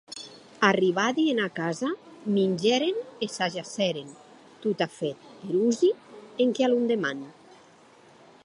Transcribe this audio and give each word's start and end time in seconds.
Arribadi 0.67 1.23
ena 1.33 1.45
casa, 1.59 1.89
mingèren 2.37 2.97
e 3.25 3.27
s’ajacèren, 3.35 4.09
totafèt 4.61 5.17
erosi, 5.47 5.91
enquia 6.43 6.67
londeman. 6.73 7.19